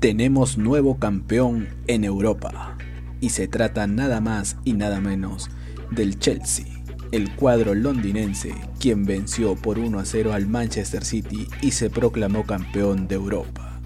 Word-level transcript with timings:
Tenemos 0.00 0.58
nuevo 0.58 0.98
campeón 0.98 1.68
en 1.86 2.04
Europa 2.04 2.76
y 3.22 3.30
se 3.30 3.48
trata 3.48 3.86
nada 3.86 4.20
más 4.20 4.58
y 4.62 4.74
nada 4.74 5.00
menos 5.00 5.48
del 5.90 6.18
Chelsea, 6.18 6.66
el 7.12 7.34
cuadro 7.34 7.74
londinense 7.74 8.54
quien 8.78 9.06
venció 9.06 9.56
por 9.56 9.78
1 9.78 9.98
a 9.98 10.04
0 10.04 10.34
al 10.34 10.48
Manchester 10.48 11.02
City 11.02 11.48
y 11.62 11.70
se 11.70 11.88
proclamó 11.88 12.44
campeón 12.44 13.08
de 13.08 13.14
Europa. 13.14 13.80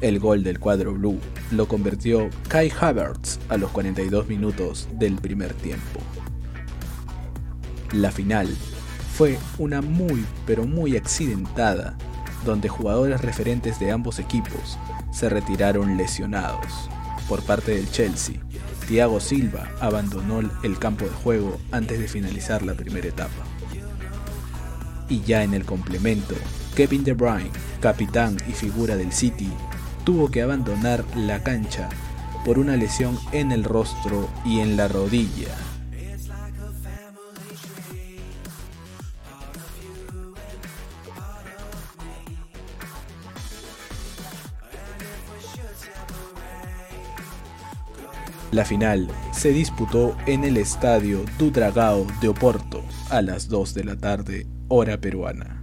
El 0.00 0.18
gol 0.18 0.44
del 0.44 0.58
cuadro 0.58 0.94
blue 0.94 1.20
lo 1.50 1.68
convirtió 1.68 2.30
Kai 2.48 2.72
Havertz 2.80 3.38
a 3.50 3.58
los 3.58 3.70
42 3.70 4.26
minutos 4.28 4.88
del 4.94 5.16
primer 5.16 5.52
tiempo. 5.52 6.00
La 7.92 8.10
final 8.10 8.48
fue 9.14 9.38
una 9.58 9.82
muy 9.82 10.24
pero 10.46 10.66
muy 10.66 10.96
accidentada, 10.96 11.98
donde 12.44 12.68
jugadores 12.68 13.20
referentes 13.20 13.78
de 13.78 13.90
ambos 13.90 14.18
equipos 14.18 14.78
se 15.12 15.28
retiraron 15.28 15.96
lesionados. 15.96 16.88
Por 17.28 17.42
parte 17.42 17.74
del 17.74 17.90
Chelsea, 17.90 18.36
Thiago 18.86 19.20
Silva 19.20 19.70
abandonó 19.80 20.40
el 20.62 20.78
campo 20.78 21.04
de 21.04 21.10
juego 21.10 21.58
antes 21.72 21.98
de 21.98 22.08
finalizar 22.08 22.62
la 22.62 22.74
primera 22.74 23.08
etapa. 23.08 23.44
Y 25.08 25.22
ya 25.22 25.42
en 25.42 25.54
el 25.54 25.64
complemento, 25.64 26.34
Kevin 26.74 27.04
De 27.04 27.14
Bruyne, 27.14 27.50
capitán 27.80 28.36
y 28.48 28.52
figura 28.52 28.96
del 28.96 29.12
City, 29.12 29.50
tuvo 30.04 30.30
que 30.30 30.42
abandonar 30.42 31.04
la 31.16 31.42
cancha 31.42 31.88
por 32.44 32.58
una 32.58 32.76
lesión 32.76 33.18
en 33.32 33.52
el 33.52 33.64
rostro 33.64 34.28
y 34.44 34.60
en 34.60 34.76
la 34.76 34.88
rodilla 34.88 35.54
La 48.54 48.64
final 48.64 49.08
se 49.32 49.48
disputó 49.48 50.16
en 50.26 50.44
el 50.44 50.58
estadio 50.58 51.24
do 51.40 51.50
Dragao 51.50 52.06
de 52.20 52.28
Oporto 52.28 52.84
a 53.10 53.20
las 53.20 53.48
2 53.48 53.74
de 53.74 53.82
la 53.82 53.96
tarde, 53.96 54.46
hora 54.68 54.96
peruana. 54.96 55.60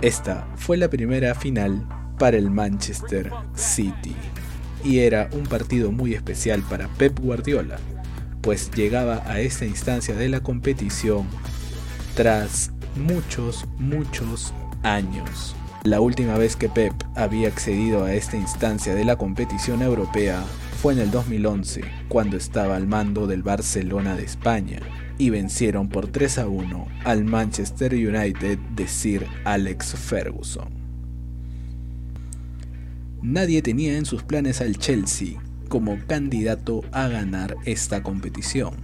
Esta 0.00 0.48
fue 0.56 0.76
la 0.78 0.90
primera 0.90 1.32
final 1.36 1.86
para 2.18 2.36
el 2.36 2.50
Manchester 2.50 3.30
City 3.54 4.16
y 4.82 4.98
era 4.98 5.28
un 5.32 5.44
partido 5.44 5.92
muy 5.92 6.14
especial 6.14 6.60
para 6.68 6.88
Pep 6.88 7.20
Guardiola, 7.20 7.78
pues 8.44 8.70
llegaba 8.70 9.22
a 9.26 9.40
esta 9.40 9.64
instancia 9.64 10.14
de 10.14 10.28
la 10.28 10.40
competición 10.40 11.26
tras 12.14 12.70
muchos, 12.94 13.64
muchos 13.78 14.52
años. 14.82 15.56
La 15.82 16.00
última 16.00 16.36
vez 16.36 16.54
que 16.54 16.68
Pep 16.68 16.92
había 17.16 17.48
accedido 17.48 18.04
a 18.04 18.12
esta 18.12 18.36
instancia 18.36 18.94
de 18.94 19.04
la 19.04 19.16
competición 19.16 19.80
europea 19.80 20.44
fue 20.82 20.92
en 20.92 20.98
el 20.98 21.10
2011, 21.10 21.80
cuando 22.08 22.36
estaba 22.36 22.76
al 22.76 22.86
mando 22.86 23.26
del 23.26 23.42
Barcelona 23.42 24.14
de 24.14 24.24
España, 24.24 24.80
y 25.16 25.30
vencieron 25.30 25.88
por 25.88 26.08
3 26.08 26.38
a 26.38 26.46
1 26.46 26.86
al 27.04 27.24
Manchester 27.24 27.94
United 27.94 28.58
de 28.76 28.88
Sir 28.88 29.26
Alex 29.44 29.94
Ferguson. 29.94 30.68
Nadie 33.22 33.62
tenía 33.62 33.96
en 33.96 34.04
sus 34.04 34.22
planes 34.22 34.60
al 34.60 34.76
Chelsea, 34.76 35.40
como 35.68 35.98
candidato 36.06 36.82
a 36.92 37.08
ganar 37.08 37.56
esta 37.64 38.02
competición. 38.02 38.74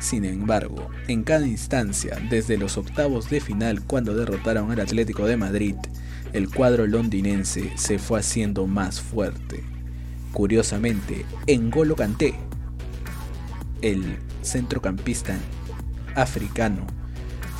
Sin 0.00 0.24
embargo, 0.24 0.90
en 1.08 1.22
cada 1.22 1.46
instancia, 1.46 2.18
desde 2.28 2.58
los 2.58 2.76
octavos 2.76 3.30
de 3.30 3.40
final 3.40 3.82
cuando 3.82 4.14
derrotaron 4.14 4.70
al 4.70 4.80
Atlético 4.80 5.26
de 5.26 5.36
Madrid, 5.36 5.76
el 6.32 6.50
cuadro 6.50 6.86
londinense 6.86 7.72
se 7.76 7.98
fue 7.98 8.20
haciendo 8.20 8.66
más 8.66 9.00
fuerte. 9.00 9.62
Curiosamente, 10.32 11.24
en 11.46 11.70
Golo 11.70 11.94
Kanté, 11.96 12.34
el 13.82 14.16
centrocampista 14.42 15.36
africano, 16.16 16.86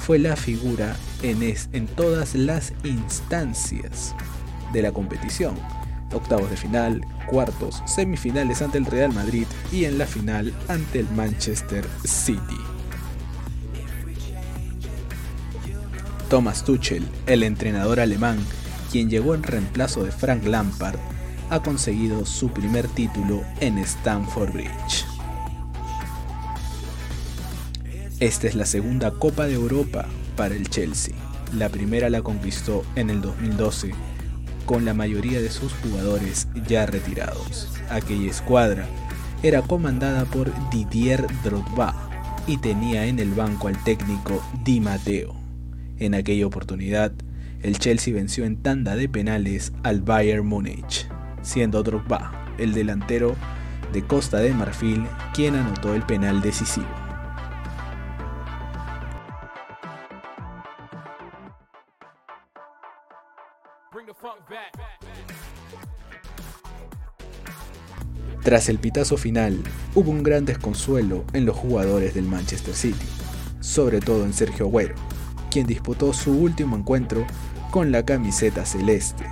fue 0.00 0.18
la 0.18 0.36
figura 0.36 0.96
en, 1.22 1.40
en 1.72 1.86
todas 1.86 2.34
las 2.34 2.74
instancias 2.82 4.14
de 4.72 4.82
la 4.82 4.92
competición 4.92 5.54
octavos 6.14 6.50
de 6.50 6.56
final, 6.56 7.04
cuartos, 7.26 7.82
semifinales 7.86 8.62
ante 8.62 8.78
el 8.78 8.86
Real 8.86 9.12
Madrid 9.12 9.46
y 9.72 9.84
en 9.84 9.98
la 9.98 10.06
final 10.06 10.52
ante 10.68 11.00
el 11.00 11.08
Manchester 11.10 11.84
City. 12.04 12.58
Thomas 16.28 16.64
Tuchel, 16.64 17.06
el 17.26 17.42
entrenador 17.42 18.00
alemán, 18.00 18.38
quien 18.90 19.10
llegó 19.10 19.34
en 19.34 19.42
reemplazo 19.42 20.04
de 20.04 20.10
Frank 20.10 20.44
Lampard, 20.44 20.98
ha 21.50 21.62
conseguido 21.62 22.24
su 22.24 22.50
primer 22.50 22.88
título 22.88 23.42
en 23.60 23.78
Stamford 23.78 24.52
Bridge. 24.52 25.04
Esta 28.20 28.46
es 28.46 28.54
la 28.54 28.64
segunda 28.64 29.10
Copa 29.10 29.46
de 29.46 29.54
Europa 29.54 30.06
para 30.36 30.54
el 30.54 30.70
Chelsea. 30.70 31.14
La 31.52 31.68
primera 31.68 32.08
la 32.10 32.22
conquistó 32.22 32.84
en 32.96 33.10
el 33.10 33.20
2012 33.20 33.92
con 34.64 34.84
la 34.84 34.94
mayoría 34.94 35.40
de 35.40 35.50
sus 35.50 35.72
jugadores 35.74 36.48
ya 36.66 36.86
retirados. 36.86 37.68
Aquella 37.90 38.30
escuadra 38.30 38.86
era 39.42 39.62
comandada 39.62 40.24
por 40.24 40.50
Didier 40.70 41.26
Drogba 41.42 41.94
y 42.46 42.58
tenía 42.58 43.06
en 43.06 43.18
el 43.18 43.30
banco 43.32 43.68
al 43.68 43.82
técnico 43.84 44.42
Di 44.64 44.80
Matteo. 44.80 45.34
En 45.98 46.14
aquella 46.14 46.46
oportunidad, 46.46 47.12
el 47.62 47.78
Chelsea 47.78 48.14
venció 48.14 48.44
en 48.44 48.56
tanda 48.56 48.96
de 48.96 49.08
penales 49.08 49.72
al 49.82 50.02
Bayern 50.02 50.46
Múnich, 50.46 51.08
siendo 51.42 51.82
Drogba 51.82 52.46
el 52.58 52.72
delantero 52.72 53.36
de 53.92 54.02
Costa 54.02 54.38
de 54.38 54.52
Marfil 54.52 55.06
quien 55.34 55.54
anotó 55.54 55.94
el 55.94 56.02
penal 56.02 56.40
decisivo. 56.40 57.03
Tras 68.44 68.68
el 68.68 68.78
pitazo 68.78 69.16
final, 69.16 69.58
hubo 69.94 70.10
un 70.10 70.22
gran 70.22 70.44
desconsuelo 70.44 71.24
en 71.32 71.46
los 71.46 71.56
jugadores 71.56 72.12
del 72.12 72.26
Manchester 72.26 72.74
City, 72.74 73.06
sobre 73.60 74.00
todo 74.00 74.26
en 74.26 74.34
Sergio 74.34 74.66
Agüero, 74.66 74.94
quien 75.50 75.66
disputó 75.66 76.12
su 76.12 76.32
último 76.32 76.76
encuentro 76.76 77.26
con 77.70 77.90
la 77.90 78.04
camiseta 78.04 78.66
celeste. 78.66 79.24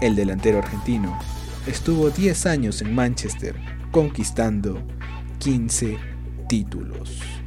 El 0.00 0.14
delantero 0.14 0.58
argentino 0.58 1.18
estuvo 1.66 2.10
10 2.10 2.46
años 2.46 2.80
en 2.80 2.94
Manchester, 2.94 3.56
conquistando 3.90 4.80
15 5.40 5.98
títulos. 6.48 7.43